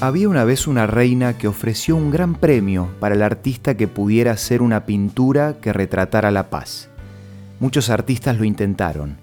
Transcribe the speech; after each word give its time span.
Había 0.00 0.28
una 0.28 0.44
vez 0.44 0.66
una 0.66 0.86
reina 0.86 1.38
que 1.38 1.46
ofreció 1.46 1.94
un 1.94 2.10
gran 2.10 2.34
premio 2.34 2.88
para 2.98 3.14
el 3.14 3.22
artista 3.22 3.76
que 3.76 3.86
pudiera 3.86 4.32
hacer 4.32 4.60
una 4.60 4.86
pintura 4.86 5.54
que 5.60 5.72
retratara 5.72 6.32
la 6.32 6.50
paz. 6.50 6.88
Muchos 7.60 7.90
artistas 7.90 8.36
lo 8.36 8.44
intentaron. 8.44 9.16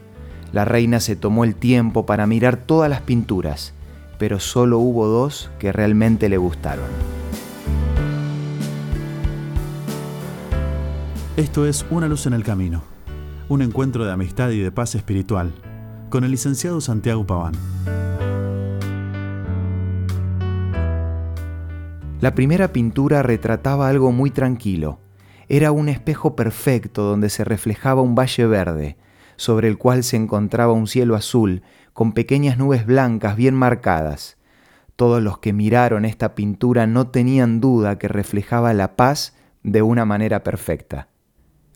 La 0.54 0.64
reina 0.64 1.00
se 1.00 1.16
tomó 1.16 1.44
el 1.44 1.56
tiempo 1.56 2.06
para 2.06 2.26
mirar 2.26 2.56
todas 2.56 2.90
las 2.90 3.02
pinturas, 3.02 3.74
pero 4.18 4.40
solo 4.40 4.80
hubo 4.80 5.08
dos 5.08 5.52
que 5.60 5.74
realmente 5.74 6.30
le 6.30 6.38
gustaron. 6.38 6.86
Esto 11.36 11.66
es 11.66 11.86
Una 11.90 12.08
luz 12.08 12.26
en 12.28 12.34
el 12.34 12.44
camino, 12.44 12.84
un 13.50 13.62
encuentro 13.62 14.06
de 14.06 14.12
amistad 14.12 14.50
y 14.52 14.60
de 14.60 14.72
paz 14.72 14.96
espiritual, 14.96 15.52
con 16.10 16.24
el 16.24 16.32
licenciado 16.32 16.80
Santiago 16.82 17.26
Paván. 17.26 17.54
La 22.22 22.36
primera 22.36 22.72
pintura 22.72 23.24
retrataba 23.24 23.90
algo 23.90 24.12
muy 24.12 24.30
tranquilo. 24.30 25.00
Era 25.50 25.72
un 25.72 25.90
espejo 25.90 26.36
perfecto 26.36 27.02
donde 27.02 27.30
se 27.30 27.44
reflejaba 27.44 28.04
un 28.04 28.14
valle 28.14 28.46
verde, 28.46 28.96
sobre 29.38 29.68
el 29.68 29.80
cual 29.80 30.04
se 30.04 30.18
encontraba 30.18 30.72
un 30.72 30.86
cielo 30.86 31.16
azul, 31.16 31.64
con 31.94 32.14
pequeñas 32.14 32.60
nubes 32.60 32.86
blancas 32.86 33.36
bien 33.36 33.56
marcadas. 33.56 34.38
Todos 34.96 35.20
los 35.24 35.40
que 35.40 35.52
miraron 35.52 36.06
esta 36.06 36.36
pintura 36.36 36.86
no 36.86 37.08
tenían 37.08 37.60
duda 37.60 37.98
que 37.98 38.08
reflejaba 38.08 38.72
la 38.76 38.96
paz 38.96 39.36
de 39.64 39.82
una 39.82 40.06
manera 40.06 40.44
perfecta. 40.44 41.08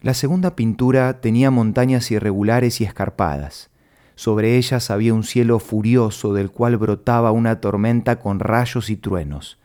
La 0.04 0.14
segunda 0.14 0.56
pintura 0.56 1.22
tenía 1.22 1.50
montañas 1.50 2.12
irregulares 2.12 2.82
y 2.82 2.84
escarpadas. 2.84 3.72
Sobre 4.14 4.58
ellas 4.58 4.92
había 4.92 5.16
un 5.16 5.24
cielo 5.24 5.58
furioso 5.58 6.36
del 6.36 6.52
cual 6.52 6.78
brotaba 6.78 7.32
una 7.32 7.60
tormenta 7.62 8.20
con 8.20 8.40
rayos 8.40 8.92
y 8.92 8.96
truenos. 8.96 9.58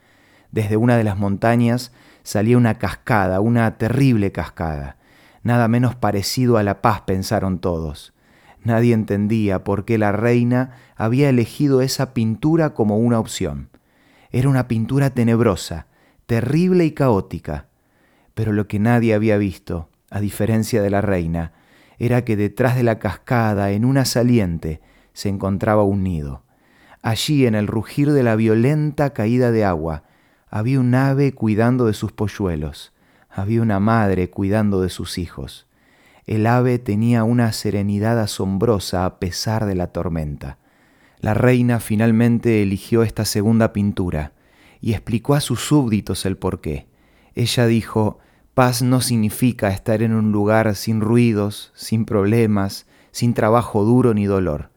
Desde 0.53 0.77
una 0.77 0.97
de 0.97 1.05
las 1.05 1.17
montañas 1.17 1.93
salía 2.23 2.57
una 2.57 2.79
cascada, 2.79 3.41
una 3.41 3.79
terrible 3.79 4.33
cascada. 4.33 4.97
Nada 5.43 5.69
menos 5.69 5.95
parecido 5.95 6.57
a 6.57 6.63
la 6.63 6.83
paz, 6.83 7.03
pensaron 7.03 7.61
todos. 7.61 8.13
Nadie 8.63 8.93
entendía 8.93 9.65
por 9.65 9.85
qué 9.85 9.97
la 9.97 10.13
reina 10.13 10.73
había 10.97 11.31
elegido 11.31 11.81
esa 11.81 12.13
pintura 12.13 12.75
como 12.75 12.99
una 12.99 13.19
opción. 13.19 13.71
Era 14.31 14.49
una 14.49 14.69
pintura 14.69 15.11
tenebrosa, 15.11 15.87
terrible 16.27 16.85
y 16.85 16.93
caótica. 16.93 17.67
Pero 18.35 18.53
lo 18.53 18.69
que 18.69 18.79
nadie 18.79 19.15
había 19.15 19.39
visto, 19.39 19.89
a 20.11 20.21
diferencia 20.21 20.83
de 20.83 20.91
la 20.91 21.01
reina, 21.01 21.53
era 21.99 22.25
que 22.25 22.37
detrás 22.37 22.77
de 22.77 22.83
la 22.83 22.99
cascada, 22.99 23.71
en 23.71 23.85
una 23.85 24.05
saliente, 24.05 24.81
se 25.13 25.29
encontraba 25.29 25.83
un 25.83 26.03
nido. 26.03 26.43
Allí, 27.03 27.47
en 27.47 27.55
el 27.55 27.67
rugir 27.67 28.13
de 28.13 28.23
la 28.23 28.37
violenta 28.37 29.11
caída 29.11 29.51
de 29.51 29.65
agua, 29.65 30.05
había 30.51 30.81
un 30.81 30.95
ave 30.95 31.33
cuidando 31.33 31.87
de 31.87 31.95
sus 31.95 32.13
polluelos, 32.13 32.93
había 33.31 33.63
una 33.63 33.79
madre 33.79 34.31
cuidando 34.31 34.83
de 34.83 34.89
sus 34.89 35.17
hijos. 35.17 35.67
El 36.27 36.47
ave 36.47 36.79
tenía 36.79 37.25
una 37.25 37.53
serenidad 37.53 38.21
asombrosa 38.21 39.05
a 39.05 39.21
pesar 39.21 39.67
de 39.67 39.77
la 39.77 39.89
tormenta. 39.89 40.59
La 41.21 41.35
reina 41.35 41.81
finalmente 41.81 42.63
eligió 42.63 43.03
esta 43.03 43.25
segunda 43.25 43.73
pintura 43.73 44.33
y 44.81 44.93
explicó 44.93 45.35
a 45.35 45.41
sus 45.41 45.61
súbditos 45.61 46.27
el 46.27 46.37
porqué. 46.37 46.89
Ella 47.35 47.67
dijo, 47.67 48.19
paz 48.55 48.83
no 48.83 49.01
significa 49.01 49.71
estar 49.71 50.03
en 50.03 50.15
un 50.15 50.33
lugar 50.33 50.75
sin 50.75 51.01
ruidos, 51.01 51.73
sin 51.75 52.05
problemas, 52.05 52.87
sin 53.13 53.35
trabajo 53.35 53.85
duro 53.85 54.15
ni 54.15 54.25
dolor. 54.27 54.71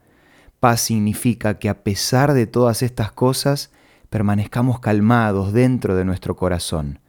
Paz 0.60 0.82
significa 0.82 1.60
que 1.60 1.70
a 1.70 1.84
pesar 1.84 2.34
de 2.34 2.46
todas 2.46 2.84
estas 2.84 3.12
cosas, 3.12 3.72
permanezcamos 4.14 4.80
calmados 4.80 5.54
dentro 5.54 5.96
de 5.96 6.06
nuestro 6.06 6.36
corazón, 6.36 7.00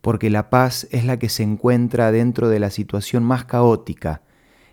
porque 0.00 0.30
la 0.30 0.50
paz 0.50 0.88
es 0.90 1.04
la 1.04 1.16
que 1.16 1.28
se 1.28 1.44
encuentra 1.44 2.10
dentro 2.10 2.48
de 2.48 2.58
la 2.58 2.70
situación 2.70 3.22
más 3.22 3.44
caótica, 3.44 4.22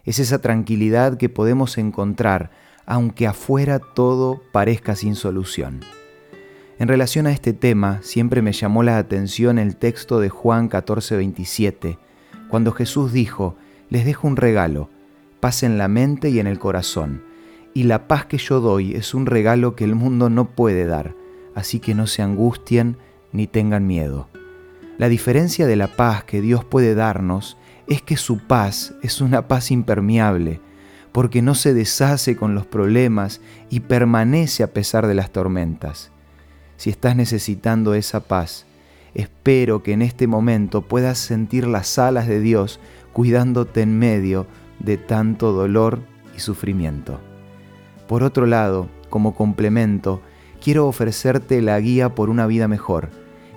es 0.03 0.17
esa 0.17 0.39
tranquilidad 0.39 1.17
que 1.17 1.29
podemos 1.29 1.77
encontrar 1.77 2.49
aunque 2.87 3.27
afuera 3.27 3.77
todo 3.77 4.41
parezca 4.51 4.95
sin 4.95 5.13
solución. 5.13 5.81
En 6.79 6.87
relación 6.87 7.27
a 7.27 7.31
este 7.31 7.53
tema, 7.53 7.99
siempre 8.01 8.41
me 8.41 8.53
llamó 8.53 8.81
la 8.81 8.97
atención 8.97 9.59
el 9.59 9.75
texto 9.75 10.19
de 10.19 10.29
Juan 10.29 10.71
14:27, 10.71 11.99
cuando 12.49 12.71
Jesús 12.71 13.13
dijo, 13.13 13.55
les 13.91 14.03
dejo 14.03 14.27
un 14.27 14.37
regalo, 14.37 14.89
paz 15.39 15.61
en 15.61 15.77
la 15.77 15.87
mente 15.87 16.31
y 16.31 16.39
en 16.39 16.47
el 16.47 16.57
corazón, 16.57 17.21
y 17.75 17.83
la 17.83 18.07
paz 18.07 18.25
que 18.25 18.39
yo 18.39 18.61
doy 18.61 18.95
es 18.95 19.13
un 19.13 19.27
regalo 19.27 19.75
que 19.75 19.83
el 19.83 19.93
mundo 19.93 20.31
no 20.31 20.55
puede 20.55 20.87
dar 20.87 21.26
así 21.57 21.79
que 21.79 21.95
no 21.95 22.05
se 22.05 22.21
angustien 22.21 22.97
ni 23.31 23.47
tengan 23.47 23.87
miedo. 23.87 24.27
La 24.99 25.09
diferencia 25.09 25.65
de 25.65 25.75
la 25.75 25.87
paz 25.87 26.23
que 26.23 26.39
Dios 26.39 26.63
puede 26.63 26.93
darnos 26.93 27.57
es 27.87 28.03
que 28.03 28.15
su 28.15 28.37
paz 28.45 28.93
es 29.01 29.21
una 29.21 29.47
paz 29.47 29.71
impermeable, 29.71 30.61
porque 31.11 31.41
no 31.41 31.55
se 31.55 31.73
deshace 31.73 32.35
con 32.35 32.53
los 32.53 32.67
problemas 32.67 33.41
y 33.71 33.79
permanece 33.79 34.61
a 34.61 34.71
pesar 34.71 35.07
de 35.07 35.15
las 35.15 35.31
tormentas. 35.31 36.11
Si 36.75 36.91
estás 36.91 37.15
necesitando 37.15 37.95
esa 37.95 38.19
paz, 38.19 38.67
espero 39.15 39.81
que 39.81 39.93
en 39.93 40.03
este 40.03 40.27
momento 40.27 40.83
puedas 40.83 41.17
sentir 41.17 41.65
las 41.65 41.97
alas 41.97 42.27
de 42.27 42.39
Dios 42.39 42.79
cuidándote 43.13 43.81
en 43.81 43.97
medio 43.97 44.45
de 44.77 44.97
tanto 44.97 45.53
dolor 45.53 46.01
y 46.35 46.39
sufrimiento. 46.39 47.19
Por 48.07 48.21
otro 48.21 48.45
lado, 48.45 48.89
como 49.09 49.33
complemento, 49.33 50.21
quiero 50.61 50.87
ofrecerte 50.87 51.61
la 51.61 51.79
guía 51.79 52.15
por 52.15 52.29
una 52.29 52.47
vida 52.47 52.67
mejor, 52.67 53.09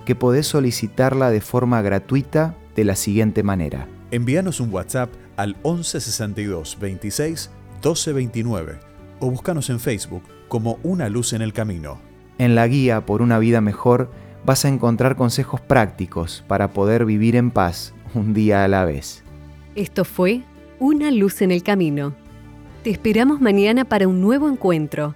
que 0.05 0.15
podés 0.15 0.47
solicitarla 0.47 1.29
de 1.29 1.41
forma 1.41 1.81
gratuita 1.81 2.55
de 2.75 2.83
la 2.85 2.95
siguiente 2.95 3.43
manera. 3.43 3.87
Envíanos 4.11 4.59
un 4.59 4.73
WhatsApp 4.73 5.09
al 5.37 5.55
1162 5.63 6.77
26 6.79 7.49
1229 7.75 8.79
o 9.19 9.29
búscanos 9.29 9.69
en 9.69 9.79
Facebook 9.79 10.23
como 10.47 10.79
Una 10.83 11.09
Luz 11.09 11.33
en 11.33 11.41
el 11.41 11.53
Camino. 11.53 11.99
En 12.37 12.55
la 12.55 12.67
guía 12.67 13.05
por 13.05 13.21
una 13.21 13.39
vida 13.39 13.61
mejor 13.61 14.11
vas 14.45 14.65
a 14.65 14.69
encontrar 14.69 15.15
consejos 15.15 15.61
prácticos 15.61 16.43
para 16.47 16.73
poder 16.73 17.05
vivir 17.05 17.35
en 17.35 17.51
paz 17.51 17.93
un 18.13 18.33
día 18.33 18.63
a 18.63 18.67
la 18.67 18.85
vez. 18.85 19.23
Esto 19.75 20.03
fue 20.03 20.41
Una 20.79 21.11
Luz 21.11 21.41
en 21.41 21.51
el 21.51 21.63
Camino. 21.63 22.13
Te 22.83 22.89
esperamos 22.89 23.39
mañana 23.39 23.85
para 23.85 24.07
un 24.07 24.21
nuevo 24.21 24.49
encuentro 24.49 25.15